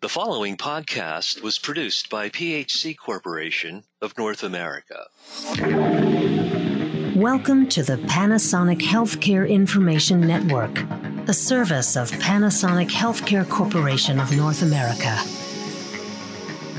The 0.00 0.08
following 0.08 0.56
podcast 0.56 1.42
was 1.42 1.58
produced 1.58 2.10
by 2.10 2.28
PHC 2.28 2.96
Corporation 2.96 3.84
of 4.02 4.16
North 4.18 4.42
America. 4.42 5.06
Welcome 7.16 7.68
to 7.70 7.82
the 7.82 7.96
Panasonic 8.06 8.80
Healthcare 8.80 9.48
Information 9.48 10.20
Network, 10.20 10.78
a 11.28 11.32
service 11.32 11.96
of 11.96 12.10
Panasonic 12.10 12.90
Healthcare 12.90 13.48
Corporation 13.48 14.20
of 14.20 14.36
North 14.36 14.62
America. 14.62 15.16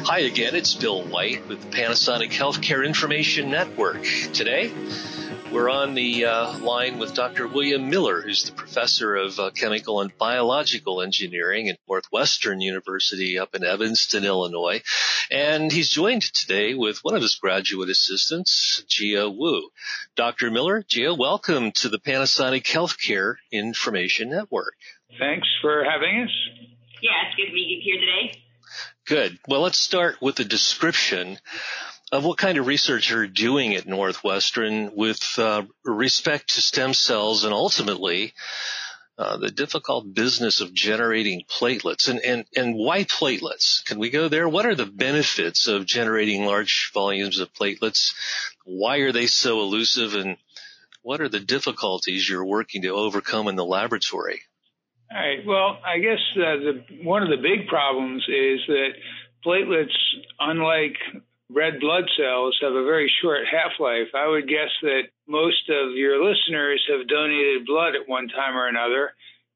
Hi 0.05 0.20
again, 0.20 0.54
it's 0.54 0.75
Bill 0.75 1.02
White 1.04 1.47
with 1.47 1.61
the 1.61 1.77
Panasonic 1.77 2.29
Healthcare 2.32 2.86
Information 2.86 3.50
Network. 3.50 4.04
Today, 4.34 4.71
we're 5.55 5.69
on 5.69 5.95
the 5.95 6.25
uh, 6.25 6.59
line 6.59 6.99
with 6.99 7.13
Dr. 7.13 7.47
William 7.47 7.89
Miller, 7.89 8.21
who's 8.21 8.43
the 8.43 8.51
professor 8.51 9.15
of 9.15 9.39
uh, 9.39 9.51
chemical 9.51 10.01
and 10.01 10.15
biological 10.17 11.01
engineering 11.01 11.69
at 11.69 11.79
Northwestern 11.87 12.59
University 12.59 13.39
up 13.39 13.55
in 13.55 13.63
Evanston, 13.63 14.25
Illinois. 14.25 14.82
And 15.32 15.71
he's 15.71 15.89
joined 15.89 16.23
today 16.23 16.73
with 16.73 16.99
one 17.04 17.15
of 17.15 17.21
his 17.21 17.36
graduate 17.36 17.89
assistants, 17.89 18.83
Jia 18.89 19.33
Wu. 19.33 19.69
Dr. 20.18 20.51
Miller, 20.51 20.83
Jia, 20.83 21.18
welcome 21.18 21.71
to 21.75 21.87
the 21.87 21.99
Panasonic 21.99 22.63
Healthcare 22.63 23.35
Information 23.49 24.29
Network. 24.32 24.75
Thanks 25.18 25.47
for 25.61 25.85
having 25.85 26.24
us. 26.24 26.32
Yeah, 27.01 27.11
it's 27.27 27.35
good 27.37 27.47
to 27.47 27.54
be 27.54 27.82
here 27.82 28.01
today. 28.01 28.41
Good. 29.05 29.39
Well, 29.47 29.61
let's 29.61 29.77
start 29.77 30.18
with 30.21 30.37
a 30.41 30.43
description 30.43 31.37
of 32.11 32.23
what 32.23 32.38
kind 32.38 32.58
of 32.58 32.67
research 32.67 33.09
you're 33.09 33.27
doing 33.27 33.75
at 33.75 33.88
Northwestern 33.88 34.95
with 34.95 35.38
uh, 35.38 35.63
respect 35.83 36.55
to 36.55 36.61
stem 36.61 36.94
cells 36.94 37.44
and 37.44 37.53
ultimately 37.53 38.33
uh, 39.17 39.38
the 39.38 39.50
difficult 39.50 40.13
business 40.13 40.61
of 40.61 40.73
generating 40.73 41.44
platelets 41.49 42.09
and, 42.09 42.19
and, 42.19 42.45
and 42.55 42.75
why 42.75 43.05
platelets? 43.05 43.83
Can 43.86 43.97
we 43.97 44.09
go 44.09 44.27
there? 44.27 44.47
What 44.47 44.66
are 44.66 44.75
the 44.75 44.86
benefits 44.86 45.67
of 45.67 45.86
generating 45.86 46.45
large 46.45 46.91
volumes 46.93 47.39
of 47.39 47.53
platelets? 47.53 48.13
Why 48.65 48.97
are 48.97 49.11
they 49.11 49.27
so 49.27 49.61
elusive 49.61 50.15
and 50.15 50.37
what 51.02 51.21
are 51.21 51.30
the 51.30 51.39
difficulties 51.39 52.27
you're 52.27 52.45
working 52.45 52.81
to 52.81 52.89
overcome 52.89 53.47
in 53.47 53.55
the 53.55 53.65
laboratory? 53.65 54.41
All 55.11 55.17
right. 55.17 55.45
Well, 55.45 55.77
I 55.85 55.99
guess 55.99 56.19
uh, 56.35 56.58
the, 56.58 56.83
one 57.03 57.23
of 57.23 57.30
the 57.30 57.37
big 57.37 57.67
problems 57.67 58.23
is 58.27 58.59
that 58.67 58.89
platelets, 59.45 59.95
unlike 60.39 60.97
red 61.49 61.79
blood 61.79 62.05
cells 62.17 62.57
have 62.61 62.73
a 62.73 62.83
very 62.83 63.11
short 63.21 63.45
half 63.49 63.79
life. 63.79 64.09
I 64.15 64.27
would 64.27 64.47
guess 64.47 64.73
that 64.81 65.13
most 65.27 65.69
of 65.69 65.93
your 65.93 66.23
listeners 66.23 66.83
have 66.89 67.07
donated 67.07 67.65
blood 67.65 67.95
at 67.95 68.07
one 68.09 68.27
time 68.27 68.57
or 68.57 68.67
another, 68.67 69.13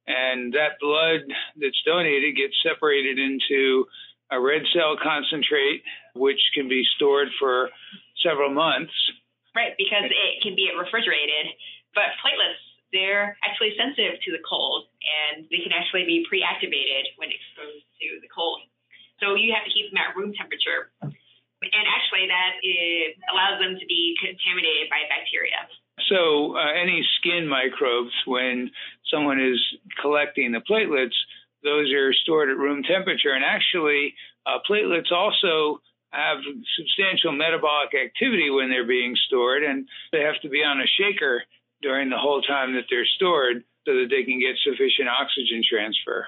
and 0.07 0.53
that 0.53 0.77
blood 0.81 1.21
that's 1.57 1.81
donated 1.85 2.35
gets 2.35 2.55
separated 2.61 3.17
into 3.17 3.85
a 4.31 4.39
red 4.39 4.61
cell 4.73 4.97
concentrate, 5.01 5.81
which 6.13 6.41
can 6.53 6.69
be 6.69 6.83
stored 6.95 7.29
for 7.39 7.69
several 8.21 8.53
months. 8.53 8.93
Right, 9.55 9.73
because 9.77 10.05
it 10.05 10.41
can 10.45 10.53
be 10.53 10.69
refrigerated. 10.77 11.57
But 11.97 12.13
platelets, 12.21 12.61
they're 12.93 13.37
actually 13.41 13.73
sensitive 13.73 14.21
to 14.21 14.29
the 14.31 14.41
cold, 14.45 14.85
and 15.01 15.49
they 15.49 15.65
can 15.65 15.73
actually 15.73 16.05
be 16.05 16.25
pre 16.29 16.45
activated 16.45 17.09
when 17.17 17.33
exposed 17.33 17.85
to 18.01 18.21
the 18.21 18.29
cold. 18.29 18.61
So 19.19 19.35
you 19.35 19.51
have 19.51 19.65
to 19.65 19.71
keep 19.73 19.89
them 19.91 19.99
at 19.99 20.15
room 20.15 20.31
temperature 20.37 20.93
and 21.79 21.87
actually 21.87 22.27
that 22.27 22.59
allows 23.31 23.57
them 23.63 23.79
to 23.79 23.85
be 23.87 24.13
contaminated 24.19 24.91
by 24.91 25.07
bacteria. 25.07 25.63
So, 26.07 26.55
uh, 26.55 26.71
any 26.75 27.05
skin 27.19 27.47
microbes, 27.47 28.13
when 28.25 28.71
someone 29.11 29.39
is 29.39 29.59
collecting 30.01 30.51
the 30.51 30.63
platelets, 30.63 31.15
those 31.63 31.91
are 31.91 32.13
stored 32.13 32.49
at 32.49 32.57
room 32.57 32.83
temperature. 32.83 33.31
And 33.31 33.43
actually, 33.43 34.15
uh, 34.45 34.59
platelets 34.69 35.11
also 35.11 35.81
have 36.11 36.39
substantial 36.77 37.31
metabolic 37.31 37.93
activity 37.93 38.49
when 38.49 38.69
they're 38.69 38.87
being 38.87 39.15
stored, 39.27 39.63
and 39.63 39.87
they 40.11 40.21
have 40.21 40.39
to 40.41 40.49
be 40.49 40.63
on 40.63 40.81
a 40.81 40.87
shaker 40.87 41.43
during 41.81 42.09
the 42.09 42.17
whole 42.17 42.41
time 42.41 42.73
that 42.73 42.85
they're 42.89 43.05
stored 43.05 43.63
so 43.85 43.93
that 43.95 44.07
they 44.09 44.23
can 44.23 44.39
get 44.39 44.55
sufficient 44.63 45.07
oxygen 45.07 45.61
transfer. 45.67 46.27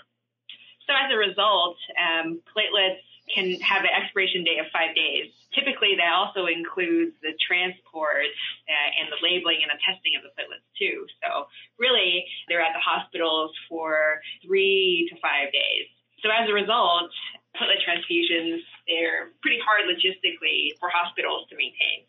So, 0.91 0.99
as 0.99 1.07
a 1.07 1.15
result, 1.15 1.79
um, 1.95 2.43
platelets 2.51 2.99
can 3.31 3.55
have 3.63 3.87
an 3.87 3.95
expiration 3.95 4.43
date 4.43 4.59
of 4.59 4.67
five 4.75 4.91
days. 4.91 5.31
Typically, 5.55 5.95
that 5.95 6.11
also 6.11 6.51
includes 6.51 7.15
the 7.23 7.31
transport 7.39 8.27
uh, 8.67 8.89
and 8.99 9.07
the 9.07 9.15
labeling 9.23 9.63
and 9.63 9.71
the 9.71 9.79
testing 9.79 10.19
of 10.19 10.27
the 10.27 10.35
platelets 10.35 10.67
too. 10.75 11.07
So 11.23 11.47
really, 11.79 12.27
they're 12.51 12.59
at 12.59 12.75
the 12.75 12.83
hospitals 12.83 13.55
for 13.71 14.19
three 14.43 15.07
to 15.07 15.15
five 15.23 15.55
days. 15.55 15.87
So 16.19 16.27
as 16.27 16.51
a 16.51 16.53
result, 16.53 17.07
platelet 17.55 17.79
transfusions, 17.87 18.59
they're 18.83 19.31
pretty 19.39 19.63
hard 19.63 19.87
logistically 19.87 20.75
for 20.75 20.91
hospitals 20.91 21.47
to 21.47 21.55
maintain. 21.55 22.03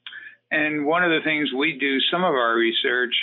And 0.50 0.90
one 0.90 1.06
of 1.06 1.14
the 1.14 1.22
things 1.22 1.54
we 1.54 1.78
do 1.78 2.02
some 2.10 2.26
of 2.26 2.34
our 2.34 2.58
research 2.58 3.14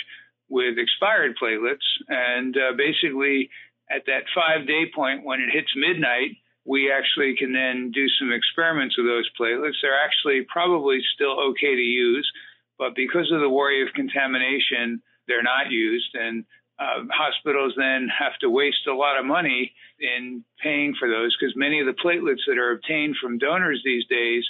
with 0.48 0.78
expired 0.78 1.36
platelets, 1.36 1.84
and 2.08 2.56
uh, 2.56 2.72
basically 2.76 3.50
at 3.90 4.06
that 4.06 4.24
five 4.34 4.66
day 4.66 4.84
point 4.94 5.24
when 5.24 5.40
it 5.40 5.50
hits 5.52 5.72
midnight, 5.76 6.36
we 6.64 6.92
actually 6.92 7.34
can 7.36 7.52
then 7.52 7.90
do 7.92 8.06
some 8.18 8.32
experiments 8.32 8.96
with 8.96 9.06
those 9.06 9.28
platelets. 9.38 9.80
They're 9.82 10.04
actually 10.04 10.46
probably 10.48 11.00
still 11.14 11.38
okay 11.50 11.74
to 11.74 11.82
use, 11.82 12.30
but 12.78 12.94
because 12.94 13.30
of 13.32 13.40
the 13.40 13.48
worry 13.48 13.82
of 13.82 13.94
contamination, 13.94 15.02
they're 15.26 15.42
not 15.42 15.70
used. 15.70 16.14
And 16.14 16.44
uh, 16.78 17.04
hospitals 17.12 17.74
then 17.76 18.08
have 18.16 18.38
to 18.40 18.48
waste 18.48 18.86
a 18.88 18.94
lot 18.94 19.18
of 19.18 19.26
money 19.26 19.72
in 19.98 20.44
paying 20.62 20.94
for 20.98 21.08
those 21.08 21.36
because 21.36 21.54
many 21.56 21.80
of 21.80 21.86
the 21.86 22.00
platelets 22.02 22.46
that 22.46 22.58
are 22.58 22.72
obtained 22.72 23.16
from 23.20 23.38
donors 23.38 23.82
these 23.84 24.06
days 24.06 24.44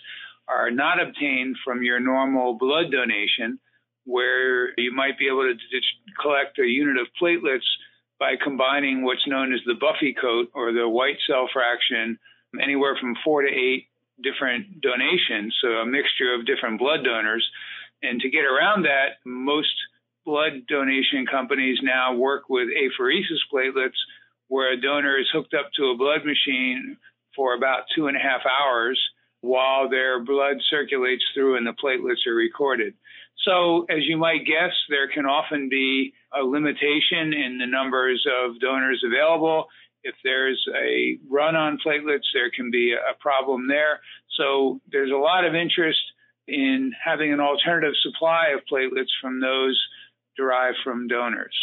are 0.47 0.71
not 0.71 1.01
obtained 1.01 1.57
from 1.65 1.83
your 1.83 2.01
normal 2.01 2.55
blood 2.55 2.91
donation, 2.91 3.59
where 4.05 4.79
you 4.79 4.93
might 4.93 5.19
be 5.19 5.29
able 5.29 5.43
to 5.43 5.81
collect 6.21 6.59
a 6.59 6.67
unit 6.67 6.97
of 7.01 7.07
platelets 7.21 7.67
by 8.21 8.35
combining 8.37 9.03
what's 9.03 9.27
known 9.27 9.53
as 9.55 9.61
the 9.65 9.75
Buffy 9.75 10.15
coat 10.15 10.51
or 10.55 10.73
the 10.73 10.87
white 10.87 11.17
cell 11.27 11.49
fraction, 11.53 12.19
anywhere 12.63 12.97
from 13.01 13.17
four 13.25 13.43
to 13.43 13.49
eight 13.49 13.87
different 14.23 14.83
donations, 14.83 15.57
so 15.63 15.69
a 15.69 15.87
mixture 15.87 16.35
of 16.35 16.47
different 16.47 16.79
blood 16.79 17.03
donors. 17.03 17.49
And 18.03 18.21
to 18.21 18.29
get 18.29 18.45
around 18.45 18.85
that, 18.85 19.25
most 19.25 19.73
blood 20.27 20.67
donation 20.69 21.25
companies 21.27 21.79
now 21.83 22.15
work 22.15 22.51
with 22.51 22.69
apheresis 22.69 23.41
platelets, 23.53 23.99
where 24.49 24.73
a 24.73 24.81
donor 24.81 25.19
is 25.19 25.29
hooked 25.33 25.55
up 25.55 25.71
to 25.77 25.87
a 25.87 25.97
blood 25.97 26.25
machine 26.27 26.99
for 27.35 27.55
about 27.55 27.85
two 27.95 28.07
and 28.09 28.17
a 28.17 28.21
half 28.21 28.43
hours 28.45 29.01
while 29.41 29.89
their 29.89 30.23
blood 30.23 30.57
circulates 30.69 31.25
through 31.33 31.57
and 31.57 31.67
the 31.67 31.73
platelets 31.73 32.27
are 32.27 32.35
recorded. 32.35 32.93
So, 33.45 33.87
as 33.89 34.01
you 34.03 34.17
might 34.19 34.45
guess, 34.45 34.73
there 34.89 35.09
can 35.09 35.25
often 35.25 35.69
be 35.69 36.13
a 36.39 36.43
limitation 36.43 37.33
in 37.33 37.59
the 37.59 37.67
numbers 37.67 38.27
of 38.27 38.61
donors 38.61 39.03
available. 39.05 39.67
If 40.03 40.15
there's 40.25 40.63
a 40.75 41.19
run 41.29 41.57
on 41.57 41.79
platelets, 41.85 42.29
there 42.35 42.51
can 42.51 42.71
be 42.71 42.93
a 42.93 43.15
problem 43.19 43.67
there. 43.67 44.01
So, 44.37 44.81
there's 44.93 45.11
a 45.11 45.17
lot 45.17 45.45
of 45.45 45.55
interest 45.55 46.01
in 46.49 46.93
having 47.03 47.33
an 47.33 47.41
alternative 47.41 47.95
supply 48.03 48.49
of 48.55 48.61
platelets 48.71 49.13
from 49.23 49.41
those 49.41 49.81
derived 50.37 50.79
from 50.85 51.09
donors. 51.09 51.55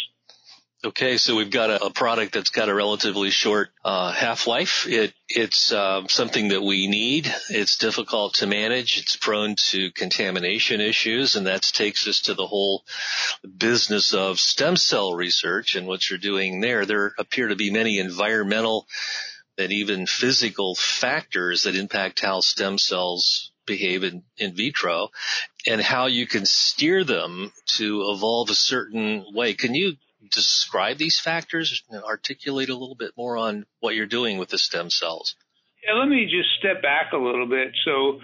Okay, 0.84 1.16
so 1.16 1.34
we've 1.34 1.50
got 1.50 1.70
a, 1.70 1.86
a, 1.86 1.90
product 1.90 2.32
that's 2.32 2.50
got 2.50 2.68
a 2.68 2.74
relatively 2.74 3.30
short 3.30 3.70
uh, 3.84 4.12
half-life. 4.12 4.86
It, 4.86 5.12
it's 5.28 5.72
uh, 5.72 6.06
something 6.06 6.50
that 6.50 6.62
we 6.62 6.86
need. 6.86 7.26
It's 7.50 7.78
difficult 7.78 8.34
to 8.34 8.46
manage. 8.46 8.96
It's 8.96 9.16
prone 9.16 9.56
to 9.70 9.90
contamination 9.90 10.80
issues, 10.80 11.34
and 11.34 11.48
that 11.48 11.62
takes 11.62 12.06
us 12.06 12.20
to 12.22 12.34
the 12.34 12.46
whole 12.46 12.84
business 13.56 14.14
of 14.14 14.38
stem 14.38 14.76
cell 14.76 15.14
research 15.14 15.74
and 15.74 15.88
what 15.88 16.08
you're 16.08 16.16
doing 16.20 16.60
there. 16.60 16.86
There 16.86 17.12
appear 17.18 17.48
to 17.48 17.56
be 17.56 17.72
many 17.72 17.98
environmental 17.98 18.86
and 19.58 19.72
even 19.72 20.06
physical 20.06 20.76
factors 20.76 21.64
that 21.64 21.74
impact 21.74 22.20
how 22.20 22.38
stem 22.38 22.78
cells 22.78 23.50
behave 23.66 24.04
in, 24.04 24.22
in 24.36 24.54
vitro 24.54 25.08
and 25.66 25.80
how 25.80 26.06
you 26.06 26.28
can 26.28 26.46
steer 26.46 27.02
them 27.02 27.52
to 27.66 28.12
evolve 28.14 28.48
a 28.48 28.54
certain 28.54 29.24
way. 29.34 29.54
Can 29.54 29.74
you 29.74 29.96
describe 30.30 30.98
these 30.98 31.18
factors 31.18 31.82
articulate 32.04 32.68
a 32.68 32.76
little 32.76 32.96
bit 32.96 33.12
more 33.16 33.36
on 33.36 33.66
what 33.80 33.94
you're 33.94 34.06
doing 34.06 34.38
with 34.38 34.48
the 34.48 34.58
stem 34.58 34.90
cells? 34.90 35.36
Yeah, 35.86 35.94
let 35.94 36.08
me 36.08 36.24
just 36.24 36.48
step 36.58 36.82
back 36.82 37.12
a 37.12 37.16
little 37.16 37.46
bit. 37.46 37.72
So, 37.84 38.20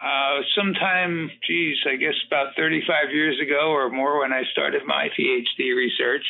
uh, 0.00 0.46
sometime, 0.54 1.30
geez, 1.46 1.78
I 1.90 1.96
guess 1.96 2.14
about 2.28 2.54
35 2.56 3.10
years 3.12 3.40
ago 3.42 3.72
or 3.72 3.90
more 3.90 4.20
when 4.20 4.32
I 4.32 4.42
started 4.52 4.82
my 4.86 5.08
PhD 5.18 5.74
research, 5.74 6.22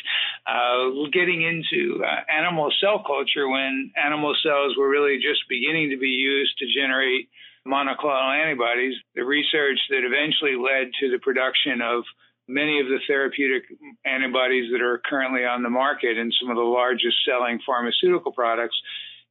uh, 0.47 0.89
getting 1.13 1.43
into 1.43 2.01
uh, 2.01 2.25
animal 2.33 2.71
cell 2.81 3.03
culture 3.05 3.47
when 3.47 3.91
animal 3.95 4.35
cells 4.41 4.75
were 4.77 4.89
really 4.89 5.17
just 5.17 5.45
beginning 5.49 5.91
to 5.91 5.97
be 5.97 6.09
used 6.09 6.57
to 6.59 6.65
generate 6.73 7.29
monoclonal 7.67 8.33
antibodies. 8.41 8.95
The 9.13 9.23
research 9.23 9.77
that 9.89 10.01
eventually 10.01 10.57
led 10.57 10.89
to 11.01 11.11
the 11.11 11.19
production 11.19 11.81
of 11.81 12.03
many 12.49 12.79
of 12.79 12.87
the 12.87 12.99
therapeutic 13.07 13.63
antibodies 14.05 14.71
that 14.71 14.81
are 14.81 15.01
currently 15.05 15.45
on 15.45 15.61
the 15.61 15.69
market 15.69 16.17
and 16.17 16.33
some 16.41 16.49
of 16.49 16.57
the 16.57 16.61
largest 16.61 17.15
selling 17.23 17.59
pharmaceutical 17.65 18.31
products 18.31 18.75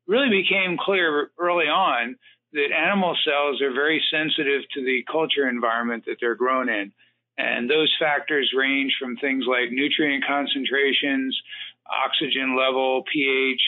really 0.07 0.31
became 0.31 0.79
clear 0.79 1.31
early 1.39 1.67
on 1.67 2.17
that 2.53 2.73
animal 2.73 3.17
cells 3.25 3.61
are 3.61 3.73
very 3.73 4.03
sensitive 4.11 4.63
to 4.73 4.85
the 4.85 5.05
culture 5.11 5.49
environment 5.49 6.05
that 6.07 6.17
they're 6.21 6.37
grown 6.37 6.69
in. 6.69 6.93
And 7.37 7.69
those 7.69 7.95
factors 8.01 8.53
range 8.57 8.97
from 8.99 9.17
things 9.17 9.45
like 9.47 9.71
nutrient 9.71 10.25
concentrations, 10.27 11.39
oxygen 11.87 12.57
level, 12.57 13.05
pH, 13.13 13.61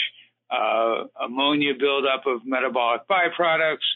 uh, 0.51 1.05
ammonia 1.23 1.75
buildup 1.79 2.27
of 2.27 2.41
metabolic 2.45 3.03
byproducts, 3.09 3.87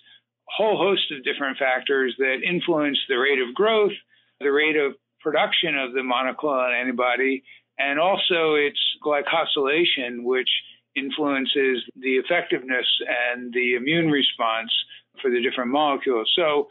a 0.48 0.52
whole 0.56 0.76
host 0.76 1.10
of 1.12 1.24
different 1.24 1.58
factors 1.58 2.14
that 2.18 2.42
influence 2.46 2.98
the 3.08 3.16
rate 3.16 3.40
of 3.40 3.54
growth, 3.54 3.92
the 4.40 4.52
rate 4.52 4.76
of 4.76 4.94
production 5.24 5.76
of 5.76 5.94
the 5.94 6.00
monoclonal 6.00 6.72
antibody, 6.72 7.42
and 7.78 7.98
also 7.98 8.54
its 8.54 8.78
glycosylation, 9.04 10.22
which 10.22 10.50
influences 10.94 11.82
the 11.96 12.16
effectiveness 12.22 12.86
and 13.32 13.52
the 13.52 13.74
immune 13.74 14.10
response 14.10 14.70
for 15.20 15.30
the 15.30 15.42
different 15.42 15.70
molecules. 15.70 16.30
So 16.36 16.68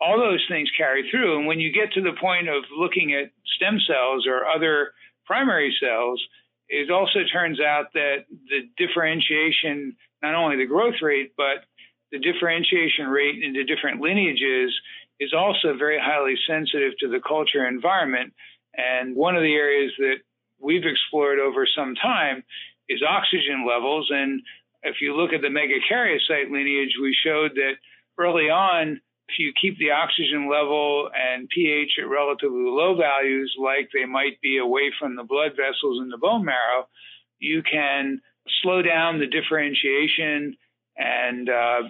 all 0.00 0.18
those 0.18 0.44
things 0.50 0.68
carry 0.76 1.08
through. 1.10 1.38
And 1.38 1.46
when 1.46 1.60
you 1.60 1.72
get 1.72 1.92
to 1.92 2.02
the 2.02 2.18
point 2.20 2.48
of 2.48 2.64
looking 2.76 3.14
at 3.14 3.30
stem 3.56 3.78
cells 3.86 4.26
or 4.26 4.46
other 4.46 4.92
primary 5.24 5.74
cells, 5.80 6.20
it 6.68 6.90
also 6.90 7.20
turns 7.32 7.60
out 7.60 7.92
that 7.94 8.26
the 8.48 8.68
differentiation, 8.76 9.96
not 10.22 10.34
only 10.34 10.56
the 10.56 10.66
growth 10.66 11.00
rate, 11.00 11.32
but 11.36 11.64
the 12.10 12.18
differentiation 12.18 13.06
rate 13.06 13.42
into 13.42 13.64
different 13.64 14.00
lineages 14.00 14.74
is 15.22 15.32
also 15.32 15.76
very 15.78 15.98
highly 16.00 16.34
sensitive 16.46 16.92
to 16.98 17.08
the 17.08 17.20
culture 17.20 17.66
environment. 17.66 18.32
And 18.74 19.14
one 19.14 19.36
of 19.36 19.42
the 19.42 19.54
areas 19.54 19.92
that 19.98 20.16
we've 20.58 20.84
explored 20.84 21.38
over 21.38 21.66
some 21.66 21.94
time 21.94 22.42
is 22.88 23.02
oxygen 23.02 23.66
levels. 23.66 24.10
And 24.10 24.42
if 24.82 24.96
you 25.00 25.14
look 25.14 25.32
at 25.32 25.42
the 25.42 25.48
megakaryocyte 25.48 26.50
lineage, 26.50 26.94
we 27.00 27.14
showed 27.24 27.52
that 27.54 27.74
early 28.18 28.50
on, 28.50 29.00
if 29.28 29.38
you 29.38 29.52
keep 29.60 29.78
the 29.78 29.92
oxygen 29.92 30.50
level 30.50 31.08
and 31.14 31.48
pH 31.48 31.92
at 32.00 32.08
relatively 32.08 32.64
low 32.64 32.96
values, 32.96 33.54
like 33.58 33.88
they 33.94 34.04
might 34.04 34.40
be 34.42 34.58
away 34.58 34.92
from 34.98 35.16
the 35.16 35.24
blood 35.24 35.52
vessels 35.52 36.02
in 36.02 36.08
the 36.08 36.18
bone 36.18 36.44
marrow, 36.44 36.88
you 37.38 37.62
can 37.62 38.20
slow 38.62 38.82
down 38.82 39.20
the 39.20 39.26
differentiation 39.26 40.56
and 40.96 41.48
uh, 41.48 41.82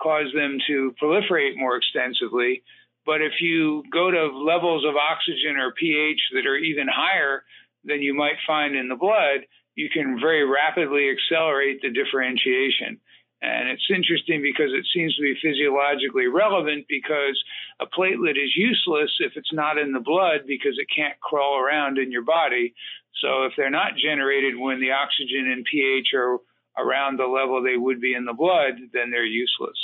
cause 0.00 0.32
them 0.34 0.58
to 0.66 0.94
proliferate 1.02 1.56
more 1.56 1.76
extensively. 1.76 2.62
But 3.04 3.22
if 3.22 3.40
you 3.40 3.84
go 3.92 4.10
to 4.10 4.36
levels 4.36 4.84
of 4.84 4.96
oxygen 4.96 5.56
or 5.56 5.72
pH 5.72 6.20
that 6.34 6.46
are 6.46 6.56
even 6.56 6.88
higher 6.88 7.44
than 7.84 8.02
you 8.02 8.14
might 8.14 8.36
find 8.46 8.74
in 8.76 8.88
the 8.88 8.96
blood, 8.96 9.46
you 9.76 9.88
can 9.92 10.18
very 10.20 10.44
rapidly 10.44 11.10
accelerate 11.10 11.80
the 11.82 11.90
differentiation. 11.90 12.98
And 13.42 13.68
it's 13.68 13.86
interesting 13.94 14.40
because 14.42 14.72
it 14.72 14.86
seems 14.94 15.14
to 15.14 15.22
be 15.22 15.36
physiologically 15.42 16.26
relevant 16.26 16.86
because 16.88 17.36
a 17.80 17.86
platelet 17.86 18.42
is 18.42 18.56
useless 18.56 19.12
if 19.20 19.32
it's 19.36 19.52
not 19.52 19.78
in 19.78 19.92
the 19.92 20.00
blood 20.00 20.40
because 20.46 20.78
it 20.78 20.88
can't 20.94 21.20
crawl 21.20 21.60
around 21.60 21.98
in 21.98 22.10
your 22.10 22.24
body. 22.24 22.74
So 23.22 23.44
if 23.44 23.52
they're 23.56 23.70
not 23.70 23.96
generated 23.96 24.58
when 24.58 24.80
the 24.80 24.92
oxygen 24.92 25.52
and 25.52 25.64
pH 25.70 26.08
are 26.14 26.38
around 26.78 27.18
the 27.18 27.26
level 27.26 27.62
they 27.62 27.76
would 27.76 28.00
be 28.00 28.14
in 28.14 28.24
the 28.24 28.32
blood, 28.32 28.74
then 28.92 29.10
they're 29.10 29.24
useless. 29.24 29.78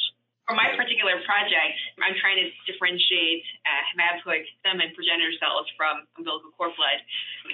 For 0.52 0.60
my 0.60 0.76
particular 0.76 1.16
project, 1.24 1.80
I'm 1.96 2.12
trying 2.20 2.36
to 2.36 2.52
differentiate 2.68 3.40
uh, 3.64 3.88
hematopoietic 3.88 4.44
stem 4.60 4.84
and 4.84 4.92
progenitor 4.92 5.32
cells 5.40 5.64
from 5.80 6.04
umbilical 6.20 6.52
cord 6.52 6.76
blood 6.76 7.00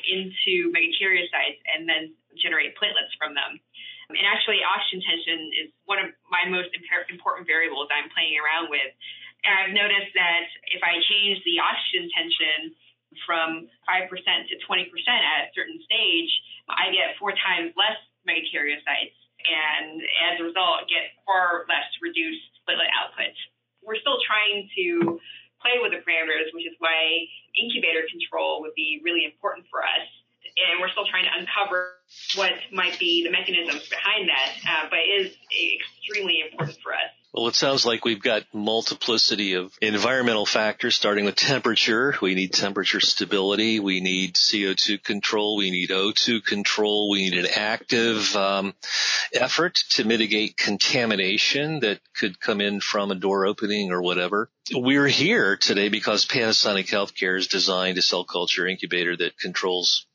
into 0.02 0.74
megakaryocytes 0.74 1.62
and 1.70 1.86
then 1.86 2.10
generate 2.42 2.74
platelets 2.74 3.14
from 3.14 3.38
them. 3.38 3.62
And 4.10 4.26
actually, 4.26 4.66
oxygen 4.66 4.98
tension 5.06 5.38
is 5.62 5.70
one 5.86 6.02
of 6.02 6.10
my 6.26 6.50
most 6.50 6.74
important 6.74 7.46
variables 7.46 7.86
I'm 7.94 8.10
playing 8.10 8.34
around 8.34 8.66
with. 8.66 8.90
And 9.46 9.52
I've 9.54 9.74
noticed 9.78 10.10
that 10.18 10.50
if 10.74 10.82
I 10.82 10.98
change 10.98 11.38
the 11.46 11.62
oxygen 11.62 12.10
tension 12.10 12.74
from 13.22 13.70
5% 13.86 14.10
to 14.10 14.54
20% 14.58 14.90
at 15.06 15.46
a 15.46 15.54
certain 15.54 15.78
stage, 15.86 16.34
I 16.66 16.90
get 16.90 17.14
four 17.22 17.30
times 17.30 17.70
less 17.78 17.94
megakaryocytes 18.26 19.14
and 19.38 20.02
as 20.02 20.42
a 20.42 20.50
result 20.50 20.90
get 20.90 21.14
far 21.22 21.62
less 21.70 21.86
reduced 22.02 22.57
platelet 22.68 22.92
output. 22.92 23.32
We're 23.80 23.96
still 23.96 24.20
trying 24.28 24.68
to 24.76 25.16
play 25.64 25.80
with 25.80 25.96
the 25.96 26.04
parameters, 26.04 26.52
which 26.52 26.68
is 26.68 26.76
why 26.78 27.24
incubator 27.56 28.04
control 28.12 28.60
would 28.60 28.76
be 28.76 29.00
really 29.02 29.24
important 29.24 29.66
for 29.72 29.80
us 29.80 30.04
and 30.56 30.80
we're 30.80 30.90
still 30.90 31.06
trying 31.06 31.24
to 31.24 31.34
uncover 31.38 32.02
what 32.34 32.52
might 32.72 32.98
be 32.98 33.24
the 33.24 33.30
mechanisms 33.30 33.88
behind 33.88 34.28
that, 34.28 34.52
uh, 34.66 34.86
but 34.90 34.98
it 34.98 35.26
is 35.26 35.36
extremely 35.52 36.42
important 36.50 36.78
for 36.82 36.92
us. 36.94 37.12
Well, 37.34 37.48
it 37.48 37.56
sounds 37.56 37.84
like 37.84 38.06
we've 38.06 38.22
got 38.22 38.44
multiplicity 38.54 39.52
of 39.52 39.76
environmental 39.82 40.46
factors, 40.46 40.96
starting 40.96 41.26
with 41.26 41.36
temperature. 41.36 42.14
We 42.22 42.34
need 42.34 42.54
temperature 42.54 43.00
stability. 43.00 43.80
We 43.80 44.00
need 44.00 44.34
CO2 44.34 45.02
control. 45.04 45.58
We 45.58 45.70
need 45.70 45.90
O2 45.90 46.42
control. 46.42 47.10
We 47.10 47.28
need 47.28 47.38
an 47.38 47.50
active 47.54 48.34
um, 48.34 48.74
effort 49.34 49.74
to 49.90 50.04
mitigate 50.04 50.56
contamination 50.56 51.80
that 51.80 52.00
could 52.14 52.40
come 52.40 52.62
in 52.62 52.80
from 52.80 53.10
a 53.10 53.14
door 53.14 53.44
opening 53.44 53.92
or 53.92 54.00
whatever. 54.00 54.50
We're 54.72 55.06
here 55.06 55.56
today 55.56 55.90
because 55.90 56.24
Panasonic 56.24 56.88
Healthcare 56.88 57.38
is 57.38 57.46
designed 57.46 57.98
a 57.98 58.02
cell 58.02 58.24
culture 58.24 58.66
incubator 58.66 59.16
that 59.16 59.38
controls 59.38 60.07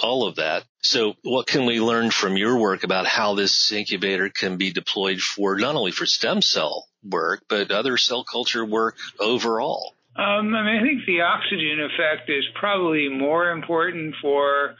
all 0.00 0.26
of 0.26 0.36
that. 0.36 0.64
So 0.80 1.14
what 1.22 1.46
can 1.46 1.66
we 1.66 1.80
learn 1.80 2.10
from 2.10 2.36
your 2.36 2.58
work 2.58 2.84
about 2.84 3.06
how 3.06 3.34
this 3.34 3.72
incubator 3.72 4.28
can 4.28 4.56
be 4.56 4.72
deployed 4.72 5.20
for 5.20 5.56
not 5.56 5.76
only 5.76 5.92
for 5.92 6.06
stem 6.06 6.42
cell 6.42 6.86
work, 7.04 7.44
but 7.48 7.70
other 7.70 7.96
cell 7.96 8.24
culture 8.24 8.64
work 8.64 8.96
overall? 9.20 9.94
Um, 10.16 10.54
I 10.54 10.62
mean, 10.62 10.80
I 10.80 10.82
think 10.82 11.06
the 11.06 11.22
oxygen 11.22 11.80
effect 11.80 12.28
is 12.28 12.44
probably 12.58 13.08
more 13.08 13.50
important 13.50 14.14
for 14.20 14.74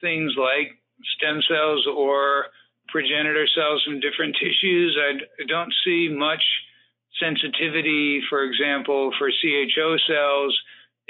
things 0.00 0.32
like 0.38 0.78
stem 1.16 1.40
cells 1.46 1.86
or 1.86 2.46
progenitor 2.88 3.46
cells 3.54 3.82
from 3.84 4.00
different 4.00 4.36
tissues. 4.40 4.96
I, 4.98 5.42
I 5.42 5.46
don't 5.46 5.72
see 5.84 6.08
much 6.10 6.42
sensitivity, 7.20 8.22
for 8.30 8.42
example, 8.44 9.12
for 9.18 9.30
CHO 9.30 9.96
cells 10.08 10.58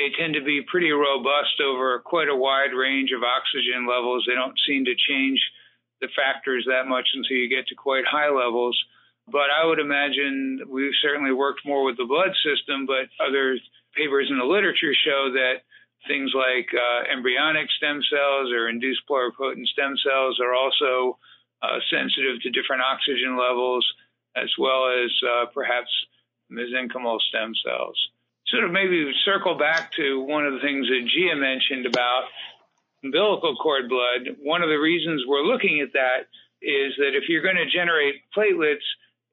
they 0.01 0.09
tend 0.17 0.33
to 0.33 0.41
be 0.41 0.65
pretty 0.65 0.91
robust 0.91 1.61
over 1.61 2.01
quite 2.01 2.33
a 2.33 2.35
wide 2.35 2.73
range 2.73 3.13
of 3.13 3.21
oxygen 3.21 3.85
levels. 3.85 4.25
They 4.25 4.35
don't 4.35 4.57
seem 4.67 4.89
to 4.89 4.97
change 4.97 5.37
the 6.01 6.09
factors 6.17 6.65
that 6.65 6.89
much 6.89 7.05
until 7.13 7.37
you 7.37 7.53
get 7.53 7.69
to 7.69 7.77
quite 7.77 8.09
high 8.09 8.33
levels. 8.33 8.73
But 9.29 9.53
I 9.53 9.69
would 9.69 9.79
imagine 9.79 10.65
we've 10.73 10.97
certainly 11.05 11.33
worked 11.33 11.69
more 11.69 11.85
with 11.85 11.99
the 11.99 12.09
blood 12.09 12.33
system, 12.41 12.89
but 12.89 13.13
other 13.21 13.61
papers 13.95 14.29
in 14.33 14.39
the 14.41 14.49
literature 14.49 14.97
show 14.97 15.37
that 15.37 15.69
things 16.09 16.33
like 16.33 16.73
uh, 16.73 17.13
embryonic 17.13 17.69
stem 17.77 18.01
cells 18.09 18.49
or 18.57 18.73
induced 18.73 19.05
pluripotent 19.05 19.69
stem 19.69 20.01
cells 20.01 20.41
are 20.41 20.57
also 20.57 21.21
uh, 21.61 21.77
sensitive 21.93 22.41
to 22.41 22.57
different 22.57 22.81
oxygen 22.81 23.37
levels, 23.37 23.85
as 24.35 24.49
well 24.57 24.89
as 24.89 25.13
uh, 25.21 25.45
perhaps 25.53 25.93
mesenchymal 26.51 27.21
stem 27.29 27.53
cells 27.61 28.01
sort 28.51 28.65
of 28.65 28.73
maybe 28.73 29.11
circle 29.25 29.57
back 29.57 29.93
to 29.93 30.21
one 30.21 30.45
of 30.45 30.55
the 30.55 30.61
things 30.61 30.87
that 30.87 31.07
Jia 31.07 31.39
mentioned 31.39 31.87
about 31.87 32.25
umbilical 33.03 33.57
cord 33.57 33.89
blood. 33.89 34.37
One 34.43 34.63
of 34.63 34.69
the 34.69 34.77
reasons 34.77 35.23
we're 35.27 35.47
looking 35.47 35.81
at 35.81 35.93
that 35.95 36.29
is 36.61 36.93
that 36.99 37.17
if 37.17 37.29
you're 37.29 37.43
going 37.43 37.57
to 37.57 37.71
generate 37.71 38.23
platelets, 38.37 38.85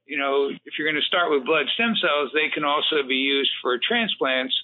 you 0.05 0.17
know, 0.17 0.49
if 0.49 0.77
you're 0.77 0.87
going 0.87 1.01
to 1.01 1.07
start 1.07 1.31
with 1.31 1.45
blood 1.45 1.65
stem 1.73 1.93
cells, 1.99 2.31
they 2.33 2.49
can 2.53 2.63
also 2.63 3.03
be 3.07 3.15
used 3.15 3.51
for 3.61 3.77
transplants. 3.77 4.55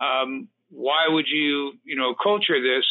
Um, 0.00 0.48
why 0.70 1.06
would 1.08 1.26
you, 1.28 1.72
you 1.84 1.96
know, 1.96 2.14
culture 2.20 2.60
this? 2.60 2.84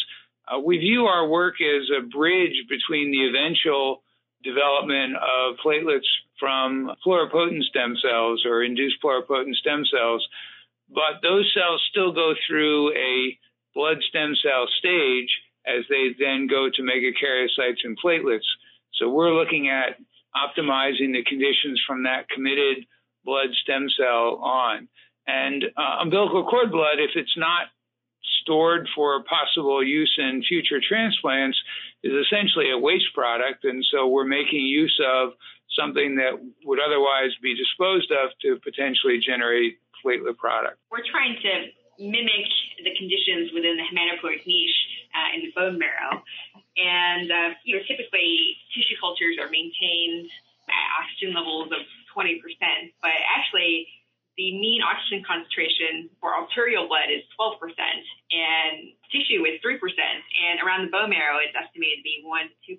Uh, 0.48 0.58
we 0.58 0.78
view 0.78 1.04
our 1.04 1.28
work 1.28 1.56
as 1.60 1.88
a 1.92 2.06
bridge 2.06 2.64
between 2.68 3.10
the 3.10 3.28
eventual 3.28 4.02
development 4.42 5.16
of 5.16 5.56
platelets 5.64 6.08
from 6.40 6.92
pluripotent 7.04 7.62
stem 7.64 7.96
cells 8.00 8.44
or 8.46 8.62
induced 8.62 9.02
pluripotent 9.02 9.54
stem 9.56 9.84
cells 9.84 10.26
but 10.88 11.22
those 11.22 11.50
cells 11.54 11.82
still 11.90 12.12
go 12.12 12.34
through 12.46 12.92
a 12.94 13.38
blood 13.74 13.98
stem 14.08 14.34
cell 14.42 14.66
stage 14.78 15.30
as 15.66 15.84
they 15.88 16.14
then 16.18 16.46
go 16.46 16.68
to 16.70 16.82
megakaryocytes 16.82 17.84
and 17.84 17.98
platelets. 18.02 18.46
So 18.94 19.10
we're 19.10 19.34
looking 19.34 19.68
at 19.68 19.98
optimizing 20.34 21.12
the 21.12 21.24
conditions 21.26 21.80
from 21.86 22.04
that 22.04 22.28
committed 22.28 22.86
blood 23.24 23.50
stem 23.62 23.88
cell 23.96 24.40
on. 24.42 24.88
And 25.26 25.64
uh, 25.76 25.98
umbilical 26.00 26.44
cord 26.44 26.72
blood, 26.72 26.98
if 26.98 27.10
it's 27.14 27.36
not 27.36 27.68
stored 28.42 28.88
for 28.94 29.22
possible 29.24 29.84
use 29.84 30.14
in 30.16 30.42
future 30.48 30.80
transplants, 30.80 31.58
is 32.02 32.12
essentially 32.12 32.70
a 32.70 32.78
waste 32.78 33.12
product. 33.14 33.64
And 33.64 33.84
so 33.92 34.06
we're 34.06 34.24
making 34.24 34.60
use 34.60 34.98
of 35.04 35.30
something 35.78 36.16
that 36.16 36.40
would 36.64 36.80
otherwise 36.80 37.30
be 37.42 37.54
disposed 37.54 38.10
of 38.10 38.30
to 38.42 38.58
potentially 38.64 39.20
generate 39.20 39.78
product. 40.34 40.78
We're 40.90 41.06
trying 41.10 41.36
to 41.42 41.52
mimic 41.98 42.46
the 42.84 42.94
conditions 42.94 43.50
within 43.52 43.76
the 43.76 43.82
hematopoietic 43.82 44.46
niche 44.46 44.80
uh, 45.14 45.34
in 45.34 45.40
the 45.42 45.52
bone 45.54 45.78
marrow. 45.78 46.22
And, 46.78 47.30
uh, 47.30 47.50
you 47.64 47.74
know, 47.74 47.82
typically 47.86 48.56
tissue 48.70 48.94
cultures 49.00 49.34
are 49.42 49.50
maintained 49.50 50.30
at 50.70 50.86
oxygen 51.02 51.34
levels 51.34 51.74
of 51.74 51.82
20%, 52.14 52.38
but 53.02 53.18
actually 53.34 53.88
the 54.38 54.54
mean 54.54 54.80
oxygen 54.86 55.26
concentration 55.26 56.06
for 56.22 56.30
arterial 56.30 56.86
blood 56.86 57.10
is 57.10 57.26
12%, 57.34 57.58
and 57.58 58.94
tissue 59.10 59.42
is 59.42 59.58
3%, 59.58 59.82
and 59.82 60.62
around 60.62 60.86
the 60.86 60.92
bone 60.94 61.10
marrow, 61.10 61.42
it's 61.42 61.58
estimated 61.58 61.98
to 61.98 62.06
be 62.06 62.22
1 62.22 62.46
to 62.46 62.78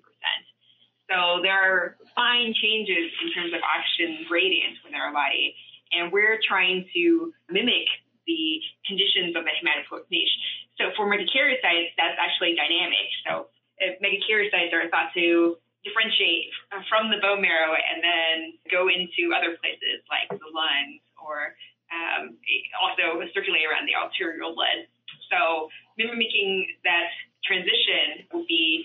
So 1.12 1.44
there 1.44 1.52
are 1.52 2.00
fine 2.16 2.56
changes 2.56 3.12
in 3.20 3.28
terms 3.36 3.52
of 3.52 3.60
oxygen 3.60 4.24
gradients 4.24 4.80
within 4.80 4.96
our 4.96 5.12
body, 5.12 5.52
and 5.92 6.12
we're 6.12 6.38
trying 6.46 6.86
to 6.94 7.32
mimic 7.50 7.86
the 8.26 8.60
conditions 8.86 9.34
of 9.34 9.44
the 9.44 9.52
hematopoietic 9.58 10.06
niche. 10.10 10.36
So 10.78 10.94
for 10.96 11.04
megakaryocytes, 11.06 11.92
that's 11.98 12.18
actually 12.18 12.56
dynamic. 12.56 13.08
So 13.26 13.48
megakaryocytes 13.80 14.72
are 14.72 14.88
thought 14.88 15.12
to 15.14 15.56
differentiate 15.84 16.52
from 16.88 17.08
the 17.08 17.16
bone 17.24 17.40
marrow 17.40 17.72
and 17.72 18.04
then 18.04 18.36
go 18.68 18.88
into 18.88 19.32
other 19.32 19.56
places 19.60 20.04
like 20.12 20.28
the 20.28 20.50
lungs 20.52 21.00
or 21.16 21.56
um, 21.90 22.36
also 22.78 23.18
circulate 23.32 23.64
around 23.64 23.88
the 23.88 23.96
arterial 23.96 24.54
blood. 24.54 24.86
So 25.32 25.72
mimicking 25.96 26.68
that 26.84 27.08
transition 27.44 28.28
will 28.32 28.46
be 28.46 28.84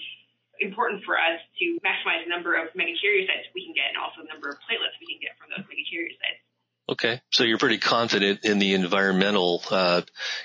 important 0.63 1.03
for 1.03 1.19
us 1.19 1.43
to 1.59 1.65
maximize 1.83 2.23
the 2.23 2.31
number 2.31 2.55
of 2.55 2.71
megakaryocytes 2.79 3.51
we 3.51 3.67
can 3.67 3.75
get 3.75 3.91
and 3.91 3.99
also 3.99 4.23
the 4.23 4.31
number 4.31 4.47
of 4.47 4.55
platelets 4.63 4.95
we 5.03 5.07
can 5.11 5.19
get 5.19 5.35
from 5.35 5.51
those 5.51 5.67
megakaryocytes. 5.67 6.44
Okay, 6.87 7.19
so 7.31 7.43
you're 7.43 7.57
pretty 7.57 7.79
confident 7.79 8.45
in 8.45 8.59
the 8.59 8.75
environmental 8.75 9.63
uh, 9.71 10.03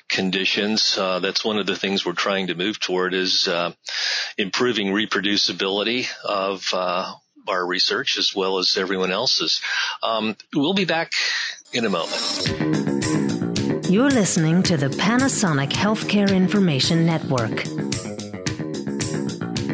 conditions. 0.08 0.96
Uh, 0.96 1.18
that's 1.18 1.44
one 1.44 1.58
of 1.58 1.66
the 1.66 1.76
things 1.76 2.06
we're 2.06 2.14
trying 2.14 2.46
to 2.46 2.54
move 2.54 2.80
toward 2.80 3.12
is 3.12 3.46
uh, 3.46 3.72
improving 4.38 4.88
reproducibility 4.88 6.08
of 6.24 6.66
uh, 6.72 7.12
our 7.46 7.66
research 7.66 8.16
as 8.16 8.34
well 8.34 8.56
as 8.58 8.78
everyone 8.78 9.10
else's. 9.10 9.60
Um, 10.02 10.34
we'll 10.54 10.72
be 10.72 10.86
back 10.86 11.12
in 11.74 11.84
a 11.84 11.90
moment. 11.90 12.48
You're 13.90 14.08
listening 14.08 14.62
to 14.62 14.78
the 14.78 14.88
Panasonic 14.88 15.72
Healthcare 15.72 16.34
Information 16.34 17.04
Network. 17.04 17.64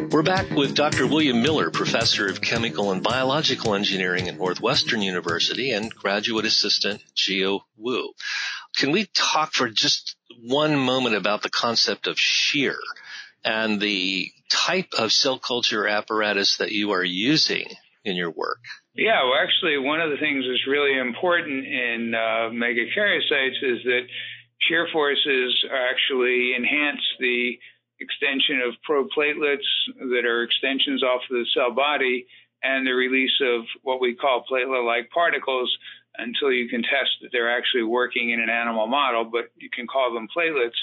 We're 0.09 0.23
back 0.23 0.49
with 0.51 0.73
Dr. 0.73 1.05
William 1.05 1.41
Miller, 1.41 1.69
professor 1.69 2.27
of 2.27 2.39
chemical 2.39 2.93
and 2.93 3.03
biological 3.03 3.75
engineering 3.75 4.29
at 4.29 4.37
Northwestern 4.37 5.01
University 5.01 5.71
and 5.71 5.93
graduate 5.93 6.45
assistant 6.45 7.03
Jia 7.13 7.59
Wu. 7.75 8.13
Can 8.77 8.91
we 8.91 9.07
talk 9.13 9.51
for 9.53 9.67
just 9.67 10.15
one 10.41 10.77
moment 10.77 11.15
about 11.15 11.41
the 11.41 11.49
concept 11.49 12.07
of 12.07 12.17
shear 12.17 12.77
and 13.43 13.81
the 13.81 14.31
type 14.49 14.93
of 14.97 15.11
cell 15.11 15.39
culture 15.39 15.85
apparatus 15.85 16.57
that 16.57 16.71
you 16.71 16.91
are 16.91 17.03
using 17.03 17.67
in 18.05 18.15
your 18.15 18.31
work? 18.31 18.61
Yeah, 18.95 19.23
well, 19.23 19.39
actually, 19.43 19.77
one 19.77 19.99
of 19.99 20.09
the 20.09 20.17
things 20.17 20.45
that's 20.47 20.67
really 20.67 20.97
important 20.97 21.65
in 21.67 22.13
uh, 22.15 22.49
megakaryocytes 22.53 23.61
is 23.61 23.83
that 23.83 24.07
shear 24.61 24.87
forces 24.93 25.65
actually 25.69 26.53
enhance 26.55 27.01
the 27.19 27.59
extension 27.99 28.61
of 28.61 28.75
proplatelets 28.87 29.67
that 29.97 30.25
are 30.25 30.43
extensions 30.43 31.03
off 31.03 31.21
of 31.29 31.37
the 31.37 31.45
cell 31.53 31.73
body 31.73 32.27
and 32.63 32.85
the 32.85 32.91
release 32.91 33.37
of 33.41 33.65
what 33.83 34.01
we 34.01 34.15
call 34.15 34.43
platelet-like 34.49 35.09
particles 35.11 35.75
until 36.17 36.51
you 36.51 36.67
can 36.67 36.81
test 36.81 37.11
that 37.21 37.29
they're 37.31 37.55
actually 37.55 37.83
working 37.83 38.31
in 38.31 38.39
an 38.39 38.49
animal 38.49 38.87
model, 38.87 39.23
but 39.25 39.51
you 39.57 39.69
can 39.69 39.85
call 39.87 40.13
them 40.13 40.27
platelets. 40.35 40.77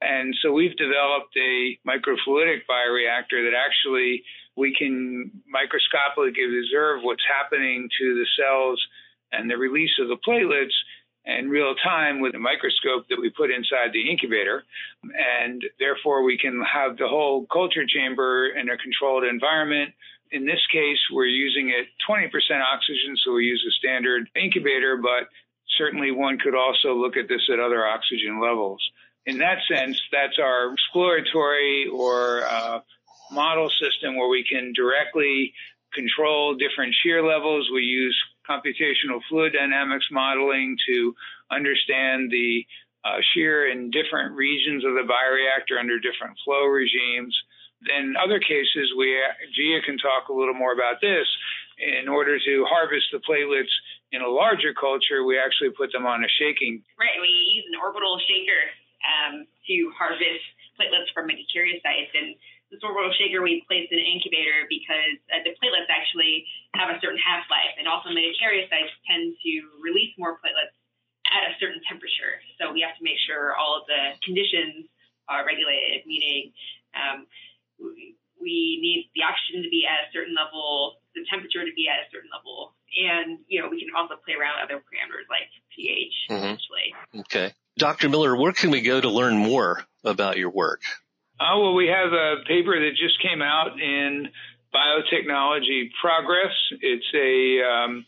And 0.00 0.34
so 0.42 0.52
we've 0.52 0.76
developed 0.76 1.36
a 1.36 1.78
microfluidic 1.86 2.62
bioreactor 2.68 3.46
that 3.46 3.54
actually 3.54 4.24
we 4.56 4.74
can 4.76 5.30
microscopically 5.46 6.30
observe 6.30 7.02
what's 7.02 7.22
happening 7.28 7.88
to 8.00 8.14
the 8.14 8.26
cells 8.36 8.82
and 9.32 9.48
the 9.48 9.56
release 9.56 9.96
of 10.00 10.08
the 10.08 10.18
platelets 10.26 10.74
in 11.24 11.48
real 11.48 11.74
time 11.74 12.20
with 12.20 12.34
a 12.34 12.38
microscope 12.38 13.08
that 13.08 13.20
we 13.20 13.30
put 13.30 13.50
inside 13.50 13.92
the 13.92 14.10
incubator. 14.10 14.64
And 15.02 15.62
therefore, 15.78 16.22
we 16.22 16.38
can 16.38 16.62
have 16.62 16.96
the 16.96 17.08
whole 17.08 17.46
culture 17.46 17.84
chamber 17.86 18.48
in 18.48 18.68
a 18.70 18.76
controlled 18.76 19.24
environment. 19.24 19.92
In 20.32 20.46
this 20.46 20.64
case, 20.72 20.98
we're 21.12 21.26
using 21.26 21.70
it 21.70 21.86
20% 22.08 22.30
oxygen, 22.62 23.16
so 23.24 23.34
we 23.34 23.44
use 23.44 23.64
a 23.68 23.72
standard 23.72 24.28
incubator, 24.40 24.96
but 24.96 25.28
certainly 25.76 26.10
one 26.10 26.38
could 26.38 26.54
also 26.54 26.94
look 26.94 27.16
at 27.16 27.28
this 27.28 27.48
at 27.52 27.58
other 27.58 27.86
oxygen 27.86 28.40
levels. 28.40 28.80
In 29.26 29.38
that 29.38 29.58
sense, 29.68 30.00
that's 30.10 30.38
our 30.38 30.72
exploratory 30.72 31.88
or 31.92 32.44
uh, 32.48 32.80
model 33.30 33.70
system 33.70 34.16
where 34.16 34.28
we 34.28 34.44
can 34.44 34.72
directly 34.74 35.52
control 35.92 36.54
different 36.54 36.94
shear 37.02 37.24
levels. 37.24 37.68
We 37.72 37.82
use 37.82 38.16
computational 38.50 39.22
fluid 39.28 39.54
dynamics 39.54 40.06
modeling 40.10 40.76
to 40.88 41.14
understand 41.50 42.30
the 42.30 42.66
uh, 43.04 43.22
shear 43.32 43.70
in 43.70 43.90
different 43.90 44.34
regions 44.34 44.84
of 44.84 44.92
the 44.98 45.06
bioreactor 45.06 45.78
under 45.78 46.02
different 46.02 46.36
flow 46.44 46.66
regimes. 46.66 47.32
Then 47.86 48.12
other 48.18 48.40
cases, 48.40 48.92
we 48.98 49.16
Jia 49.56 49.80
can 49.86 49.96
talk 49.96 50.28
a 50.28 50.34
little 50.34 50.52
more 50.52 50.74
about 50.74 51.00
this. 51.00 51.24
In 51.80 52.08
order 52.12 52.36
to 52.36 52.54
harvest 52.68 53.08
the 53.08 53.24
platelets 53.24 53.72
in 54.12 54.20
a 54.20 54.28
larger 54.28 54.76
culture, 54.76 55.24
we 55.24 55.40
actually 55.40 55.72
put 55.72 55.88
them 55.92 56.04
on 56.04 56.20
a 56.20 56.28
shaking. 56.36 56.84
Right, 57.00 57.16
we 57.16 57.32
use 57.56 57.64
an 57.72 57.80
orbital 57.80 58.20
shaker 58.28 58.62
um, 59.00 59.48
to 59.48 59.74
harvest 59.96 60.44
platelets 60.76 61.08
from 61.16 61.32
megakaryocytes, 61.32 62.12
and 62.12 62.36
this 62.70 62.80
orbital 62.86 63.10
shaker 63.18 63.42
we 63.42 63.66
placed 63.66 63.90
in 63.90 63.98
an 63.98 64.06
incubator 64.06 64.64
because 64.70 65.18
uh, 65.34 65.42
the 65.42 65.52
platelets 65.58 65.90
actually 65.90 66.46
have 66.78 66.86
a 66.88 66.98
certain 67.02 67.18
half-life, 67.18 67.74
and 67.76 67.90
also 67.90 68.14
megakaryocytes 68.14 68.94
tend 69.10 69.34
to 69.42 69.52
release 69.82 70.14
more 70.14 70.38
platelets 70.38 70.74
at 71.34 71.50
a 71.50 71.52
certain 71.58 71.82
temperature. 71.86 72.38
So 72.58 72.70
we 72.70 72.86
have 72.86 72.94
to 72.94 73.02
make 73.02 73.18
sure 73.26 73.54
all 73.58 73.82
of 73.82 73.90
the 73.90 74.14
conditions 74.22 74.86
are 75.26 75.42
regulated, 75.42 76.06
meaning 76.06 76.54
um, 76.94 77.26
we, 77.78 78.14
we 78.38 78.78
need 78.78 79.10
the 79.18 79.26
oxygen 79.26 79.66
to 79.66 79.70
be 79.70 79.82
at 79.86 80.06
a 80.06 80.08
certain 80.14 80.34
level, 80.34 81.02
the 81.14 81.26
temperature 81.26 81.66
to 81.66 81.74
be 81.74 81.90
at 81.90 82.06
a 82.06 82.10
certain 82.14 82.30
level, 82.30 82.74
and 82.94 83.42
you 83.50 83.58
know 83.58 83.66
we 83.66 83.82
can 83.82 83.90
also 83.98 84.14
play 84.22 84.38
around 84.38 84.62
with 84.62 84.70
other 84.70 84.78
parameters 84.86 85.26
like 85.26 85.50
pH, 85.74 86.14
mm-hmm. 86.30 86.38
essentially. 86.38 86.86
Okay, 87.26 87.50
Dr. 87.78 88.08
Miller, 88.08 88.38
where 88.38 88.54
can 88.54 88.70
we 88.70 88.80
go 88.80 89.00
to 89.00 89.10
learn 89.10 89.34
more 89.34 89.82
about 90.06 90.38
your 90.38 90.50
work? 90.50 90.82
Uh, 91.40 91.58
well, 91.58 91.74
we 91.74 91.86
have 91.86 92.12
a 92.12 92.44
paper 92.46 92.78
that 92.78 92.90
just 92.90 93.18
came 93.22 93.40
out 93.40 93.80
in 93.80 94.28
Biotechnology 94.74 95.88
Progress. 95.98 96.52
It's 96.82 97.06
a 97.14 97.66
um, 97.66 98.04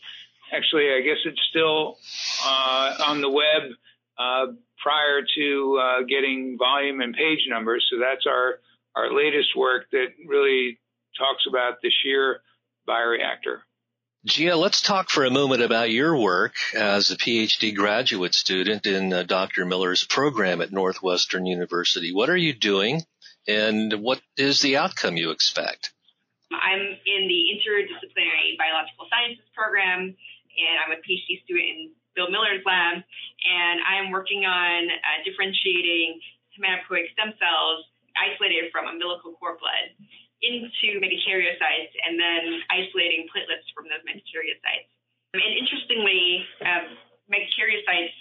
actually, 0.55 0.89
I 0.93 1.01
guess 1.01 1.17
it's 1.25 1.41
still 1.49 1.97
uh, 2.45 2.93
on 3.07 3.21
the 3.21 3.29
web 3.29 3.71
uh, 4.19 4.53
prior 4.83 5.23
to 5.35 5.81
uh, 5.81 6.03
getting 6.03 6.57
volume 6.59 7.01
and 7.01 7.15
page 7.15 7.39
numbers. 7.49 7.83
So 7.91 7.97
that's 7.99 8.27
our 8.27 8.59
our 8.95 9.11
latest 9.11 9.57
work 9.57 9.89
that 9.93 10.09
really 10.27 10.79
talks 11.17 11.45
about 11.49 11.81
the 11.81 11.89
shear 12.03 12.41
bioreactor. 12.87 13.61
Jia, 14.27 14.57
let's 14.57 14.81
talk 14.81 15.09
for 15.09 15.25
a 15.25 15.31
moment 15.31 15.63
about 15.63 15.89
your 15.89 16.15
work 16.15 16.53
as 16.75 17.09
a 17.09 17.17
PhD 17.17 17.75
graduate 17.75 18.35
student 18.35 18.85
in 18.85 19.11
uh, 19.11 19.23
Dr. 19.23 19.65
Miller's 19.65 20.05
program 20.05 20.61
at 20.61 20.71
Northwestern 20.71 21.47
University. 21.47 22.13
What 22.13 22.29
are 22.29 22.37
you 22.37 22.53
doing 22.53 23.01
and 23.47 23.93
what 24.01 24.21
is 24.37 24.61
the 24.61 24.77
outcome 24.77 25.17
you 25.17 25.31
expect? 25.31 25.91
I'm 26.51 26.81
in 26.81 27.21
the 27.27 27.41
interdisciplinary 27.49 28.57
biological 28.57 29.09
sciences 29.09 29.45
program, 29.55 30.13
and 30.13 30.75
I'm 30.85 30.93
a 30.93 31.01
PhD 31.01 31.41
student 31.43 31.65
in 31.65 31.79
Bill 32.15 32.29
Miller's 32.29 32.61
lab, 32.65 33.01
and 33.01 33.77
I 33.81 33.97
am 33.97 34.13
working 34.13 34.45
on 34.45 34.89
uh, 34.89 35.17
differentiating 35.25 36.21
hematopoietic 36.53 37.09
stem 37.17 37.33
cells 37.41 37.89
isolated 38.13 38.69
from 38.69 38.85
umbilical 38.85 39.33
cord 39.41 39.57
blood 39.57 39.89
into 40.45 41.01
megakaryocytes 41.01 41.93
and 42.05 42.19
then 42.19 42.61
isolating 42.69 43.25
platelets 43.33 43.65
from 43.73 43.89
those 43.89 44.03
megakaryocytes. 44.05 44.91
And 45.33 45.41
interestingly, 45.57 46.45
um, 46.61 46.93
megakaryocytes, 47.33 48.13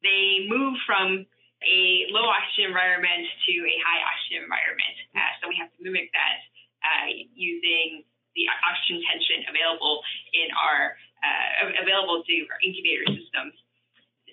they 0.00 0.48
move 0.48 0.80
from 0.86 1.26
a 1.62 2.06
low 2.14 2.26
oxygen 2.30 2.70
environment 2.70 3.26
to 3.46 3.54
a 3.66 3.74
high 3.82 4.00
oxygen 4.06 4.46
environment. 4.46 4.96
Uh, 5.14 5.32
so 5.40 5.42
we 5.50 5.58
have 5.58 5.70
to 5.74 5.78
mimic 5.82 6.10
that 6.14 6.38
uh, 6.86 7.06
using 7.34 8.06
the 8.38 8.46
oxygen 8.62 9.02
tension 9.02 9.42
available 9.50 9.98
in 10.30 10.46
our 10.54 10.94
uh, 11.18 11.74
available 11.82 12.22
to 12.22 12.34
our 12.54 12.60
incubator 12.62 13.02
systems. 13.10 13.54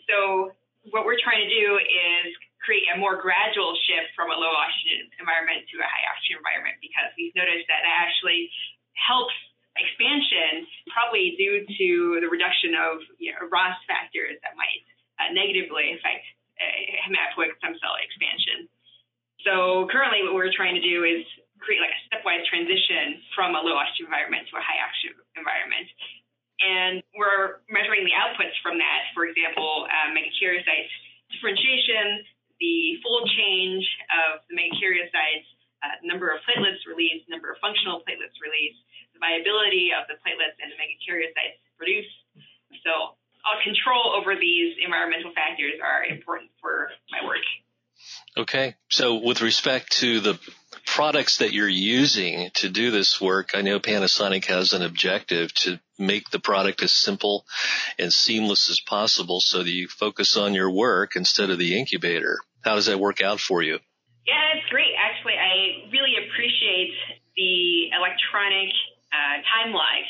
So 0.05 0.53
what 0.94 1.10
we're 1.10 1.17
trying 1.17 1.41
to 1.41 1.50
do 1.50 1.82
is 1.82 2.29
create 2.62 2.86
a 2.94 2.98
more 2.98 3.17
gradual 3.17 3.74
shift 3.89 4.13
from 4.13 4.29
a 4.29 4.38
low 4.38 4.53
oxygen 4.53 5.10
environment 5.17 5.65
to 5.74 5.82
a 5.82 5.88
high 5.89 6.05
oxygen 6.13 6.38
environment 6.38 6.77
because 6.77 7.10
we've 7.17 7.34
noticed 7.34 7.65
that 7.70 7.82
that 7.82 7.98
actually 8.05 8.53
helps 8.94 9.34
expansion, 9.77 10.65
probably 10.94 11.36
due 11.36 11.65
to 11.65 11.89
the 12.22 12.29
reduction 12.29 12.74
of 12.77 13.01
you 13.20 13.34
know, 13.34 13.50
ROS 13.50 13.75
factors 13.86 14.38
that 14.41 14.55
might 14.55 14.86
uh, 15.20 15.29
negatively 15.34 15.94
affect 15.98 16.25
hematopoietic 17.05 17.57
stem 17.59 17.75
cell 17.79 17.95
expansion. 18.00 18.69
So 19.45 19.85
currently, 19.93 20.25
what 20.25 20.33
we're 20.33 20.53
trying 20.53 20.75
to 20.75 20.83
do 20.83 21.05
is 21.05 21.21
create 21.62 21.79
like 21.79 21.93
a 21.93 22.01
stepwise 22.09 22.43
transition 22.50 23.21
from 23.38 23.53
a 23.55 23.62
low 23.62 23.77
oxygen 23.77 24.09
environment 24.09 24.50
to 24.50 24.57
a 24.57 24.63
high 24.63 24.81
oxygen 24.81 25.17
environment. 25.38 25.88
And 26.63 27.03
we're 27.13 27.62
measuring 27.67 28.07
the 28.07 28.15
outputs 28.15 28.55
from 28.63 28.79
that. 28.79 29.12
For 29.13 29.27
example, 29.27 29.85
uh, 29.85 30.09
megakaryocyte 30.15 30.88
differentiation, 31.29 32.24
the 32.63 33.01
fold 33.03 33.27
change 33.35 33.83
of 34.24 34.39
the 34.47 34.55
megakaryocytes, 34.55 35.47
uh, 35.83 36.00
number 36.07 36.31
of 36.31 36.39
platelets 36.47 36.81
released, 36.88 37.27
number 37.27 37.51
of 37.51 37.59
functional 37.59 38.00
platelets 38.07 38.39
released, 38.39 38.79
the 39.13 39.19
viability 39.19 39.91
of 39.91 40.07
the 40.07 40.15
platelets 40.24 40.55
and 40.63 40.71
the 40.71 40.77
megakaryocytes 40.79 41.59
produced. 41.75 42.15
So, 42.88 43.19
all 43.45 43.62
control 43.62 44.15
over 44.17 44.33
these 44.33 44.74
environmental 44.81 45.29
factors 45.38 45.77
are 45.77 46.03
important 46.05 46.50
for 46.57 46.89
my 47.12 47.21
work. 47.21 47.45
Okay. 48.38 48.75
So 48.89 49.14
with 49.25 49.41
respect 49.41 49.91
to 49.91 50.20
the 50.20 50.39
products 50.86 51.39
that 51.39 51.51
you're 51.51 51.67
using 51.67 52.51
to 52.53 52.70
do 52.70 52.91
this 52.91 53.20
work, 53.20 53.51
I 53.55 53.63
know 53.63 53.79
Panasonic 53.79 54.46
has 54.46 54.72
an 54.72 54.84
objective 54.84 55.51
to 55.65 55.79
make 55.98 56.29
the 56.29 56.39
product 56.39 56.84
as 56.84 56.91
simple 56.91 57.44
and 57.98 58.13
seamless 58.13 58.70
as 58.70 58.79
possible 58.79 59.41
so 59.41 59.63
that 59.63 59.70
you 59.70 59.88
focus 59.88 60.38
on 60.38 60.53
your 60.53 60.70
work 60.70 61.15
instead 61.15 61.50
of 61.50 61.58
the 61.58 61.77
incubator. 61.77 62.38
How 62.63 62.75
does 62.75 62.86
that 62.86 63.00
work 63.00 63.20
out 63.22 63.39
for 63.39 63.63
you? 63.63 63.79
Yeah, 64.27 64.58
it's 64.58 64.70
great. 64.70 64.94
Actually, 64.96 65.41
I 65.41 65.89
really 65.91 66.13
appreciate 66.22 66.94
the 67.36 67.89
electronic 67.98 68.70
uh, 69.10 69.41
time 69.41 69.74
lag 69.74 70.05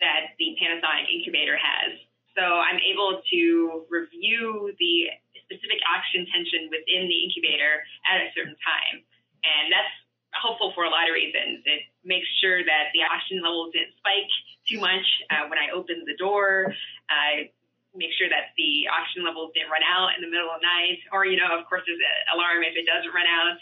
that 0.00 0.32
the 0.38 0.56
Panasonic 0.56 1.12
incubator 1.12 1.58
has. 1.60 1.92
So 2.36 2.42
I'm 2.42 2.80
able 2.80 3.20
to 3.20 3.84
review 3.90 4.72
the 4.78 5.12
specific 5.50 5.82
oxygen 5.90 6.30
tension 6.30 6.70
within 6.70 7.10
the 7.10 7.18
incubator 7.26 7.82
at 8.06 8.22
a 8.22 8.30
certain 8.38 8.54
time. 8.62 9.02
And 9.42 9.74
that's 9.74 9.90
helpful 10.30 10.70
for 10.78 10.86
a 10.86 10.92
lot 10.94 11.10
of 11.10 11.14
reasons. 11.18 11.66
It 11.66 11.90
makes 12.06 12.30
sure 12.38 12.62
that 12.62 12.94
the 12.94 13.02
oxygen 13.02 13.42
levels 13.42 13.74
didn't 13.74 13.98
spike 13.98 14.30
too 14.70 14.78
much 14.78 15.02
uh, 15.34 15.50
when 15.50 15.58
I 15.58 15.74
opened 15.74 16.06
the 16.06 16.14
door. 16.14 16.70
I 17.10 17.50
make 17.90 18.14
sure 18.14 18.30
that 18.30 18.54
the 18.54 18.86
oxygen 18.86 19.26
levels 19.26 19.50
didn't 19.58 19.74
run 19.74 19.82
out 19.82 20.14
in 20.14 20.22
the 20.22 20.30
middle 20.30 20.46
of 20.46 20.62
the 20.62 20.66
night, 20.70 21.02
or, 21.10 21.26
you 21.26 21.34
know, 21.34 21.50
of 21.50 21.66
course, 21.66 21.82
there's 21.82 21.98
an 21.98 22.38
alarm 22.38 22.62
if 22.62 22.78
it 22.78 22.86
doesn't 22.86 23.10
run 23.10 23.26
out. 23.26 23.58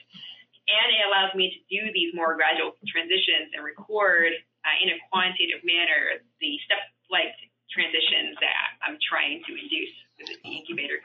And 0.68 0.86
it 0.92 1.00
allows 1.08 1.32
me 1.32 1.48
to 1.48 1.60
do 1.72 1.88
these 1.96 2.12
more 2.12 2.36
gradual 2.36 2.76
transitions 2.84 3.56
and 3.56 3.64
record 3.64 4.36
uh, 4.68 4.76
in 4.84 4.92
a 4.92 5.00
quantitative 5.08 5.64
manner 5.64 6.20
the 6.44 6.60
step-like 6.68 7.32
transitions 7.72 8.36
that 8.44 8.76
I'm 8.84 9.00
trying 9.00 9.40
to 9.48 9.56
induce 9.56 9.96
with 10.20 10.36
the 10.44 10.52
incubator. 10.52 11.00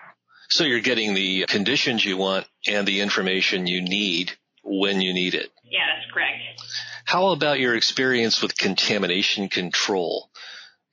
So 0.54 0.66
you're 0.66 0.86
getting 0.86 1.16
the 1.16 1.46
conditions 1.50 2.06
you 2.06 2.16
want 2.16 2.46
and 2.68 2.88
the 2.88 3.02
information 3.02 3.66
you 3.66 3.82
need 3.82 4.34
when 4.62 5.02
you 5.02 5.12
need 5.12 5.34
it. 5.34 5.50
Yeah, 5.66 5.82
that's 5.90 6.06
correct. 6.14 6.62
How 7.06 7.30
about 7.30 7.60
your 7.60 7.74
experience 7.74 8.40
with 8.40 8.56
contamination 8.56 9.50
control 9.50 10.30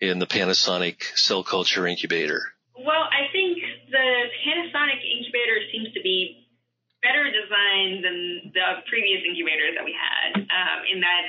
in 0.01 0.19
the 0.19 0.27
Panasonic 0.27 1.03
cell 1.15 1.45
culture 1.45 1.87
incubator? 1.87 2.41
Well, 2.73 3.05
I 3.13 3.29
think 3.33 3.59
the 3.91 4.09
Panasonic 4.49 5.05
incubator 5.05 5.61
seems 5.71 5.93
to 5.93 6.01
be 6.01 6.49
better 7.03 7.29
designed 7.29 8.03
than 8.03 8.53
the 8.55 8.81
previous 8.89 9.21
incubators 9.29 9.77
that 9.77 9.85
we 9.85 9.93
had, 9.93 10.41
um, 10.41 10.79
in 10.91 11.01
that 11.01 11.29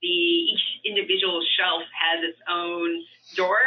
the 0.00 0.08
each 0.08 0.64
individual 0.86 1.44
shelf 1.60 1.82
has 1.92 2.24
its 2.24 2.40
own 2.48 3.04
door, 3.36 3.60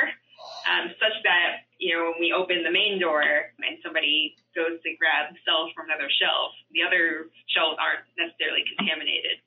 um, 0.70 0.94
such 1.02 1.18
that 1.24 1.66
you 1.80 1.96
know, 1.96 2.12
when 2.12 2.20
we 2.20 2.34
open 2.36 2.64
the 2.64 2.72
main 2.72 3.00
door 3.00 3.22
and 3.24 3.78
somebody 3.82 4.36
goes 4.54 4.82
to 4.84 4.90
grab 5.00 5.34
cells 5.46 5.72
from 5.74 5.88
another 5.88 6.10
shelf, 6.12 6.52
the 6.72 6.84
other 6.86 7.32
shelves 7.48 7.80
aren't 7.80 8.06
necessarily 8.18 8.64
contaminated. 8.78 9.40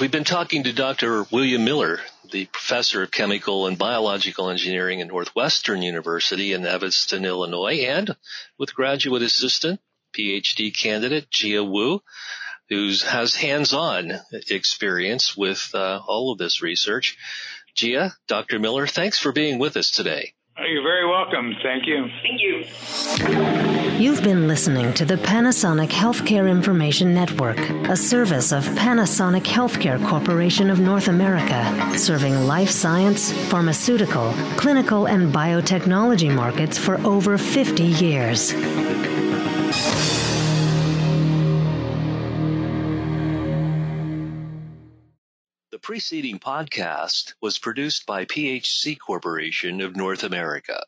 We've 0.00 0.10
been 0.10 0.24
talking 0.24 0.64
to 0.64 0.72
Dr. 0.72 1.24
William 1.30 1.64
Miller, 1.64 2.00
the 2.30 2.46
professor 2.46 3.02
of 3.02 3.10
chemical 3.10 3.66
and 3.66 3.78
biological 3.78 4.50
engineering 4.50 5.00
at 5.00 5.08
Northwestern 5.08 5.82
University 5.82 6.52
in 6.52 6.66
Evanston, 6.66 7.24
Illinois, 7.24 7.84
and 7.86 8.16
with 8.58 8.74
graduate 8.74 9.22
assistant, 9.22 9.80
PhD 10.16 10.76
candidate 10.76 11.28
Jia 11.30 11.68
Wu, 11.68 12.00
who 12.68 12.92
has 13.06 13.34
hands-on 13.34 14.12
experience 14.50 15.36
with 15.36 15.70
uh, 15.72 16.00
all 16.06 16.32
of 16.32 16.38
this 16.38 16.62
research. 16.62 17.16
Jia, 17.76 18.12
Dr. 18.26 18.58
Miller, 18.58 18.86
thanks 18.86 19.18
for 19.18 19.32
being 19.32 19.58
with 19.58 19.76
us 19.76 19.90
today. 19.90 20.32
You're 20.68 20.82
very 20.82 21.06
welcome. 21.08 21.54
Thank 21.62 21.86
you. 21.86 22.10
Thank 22.22 22.40
you. 22.40 22.64
You've 23.98 24.22
been 24.24 24.48
listening 24.48 24.92
to 24.94 25.04
the 25.04 25.14
Panasonic 25.14 25.90
Healthcare 25.90 26.50
Information 26.50 27.14
Network, 27.14 27.58
a 27.88 27.96
service 27.96 28.50
of 28.50 28.64
Panasonic 28.70 29.44
Healthcare 29.44 30.04
Corporation 30.08 30.68
of 30.68 30.80
North 30.80 31.06
America, 31.06 31.96
serving 31.96 32.46
life 32.48 32.70
science, 32.70 33.32
pharmaceutical, 33.48 34.32
clinical, 34.56 35.06
and 35.06 35.32
biotechnology 35.32 36.34
markets 36.34 36.76
for 36.76 36.96
over 37.06 37.38
50 37.38 37.84
years. 37.84 38.52
Preceding 45.86 46.40
podcast 46.40 47.34
was 47.40 47.60
produced 47.60 48.06
by 48.06 48.24
PHC 48.24 48.98
Corporation 48.98 49.80
of 49.80 49.94
North 49.94 50.24
America. 50.24 50.82